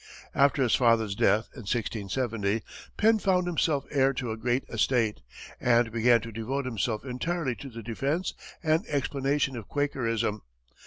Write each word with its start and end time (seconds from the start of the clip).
After 0.33 0.63
his 0.63 0.73
father's 0.73 1.13
death, 1.13 1.47
in 1.53 1.59
1670, 1.59 2.63
Penn 2.97 3.19
found 3.19 3.45
himself 3.45 3.85
heir 3.91 4.13
to 4.13 4.31
a 4.31 4.35
great 4.35 4.63
estate, 4.67 5.21
and 5.59 5.91
began 5.91 6.21
to 6.21 6.31
devote 6.31 6.65
himself 6.65 7.05
entirely 7.05 7.53
to 7.57 7.69
the 7.69 7.83
defense 7.83 8.33
and 8.63 8.83
explanation 8.87 9.55
of 9.55 9.67
Quakerism. 9.67 10.41